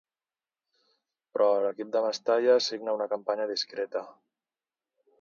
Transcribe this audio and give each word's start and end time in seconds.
Però, 1.35 1.51
a 1.51 1.61
l'equip 1.67 1.93
de 1.97 2.03
Mestalla 2.07 2.57
signa 2.71 2.99
una 2.99 3.11
campanya 3.15 3.49
discreta. 3.55 4.07